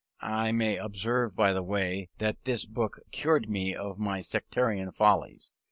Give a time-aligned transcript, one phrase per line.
[0.23, 5.51] I may observe by the way that this book cured me of my sectarian follies.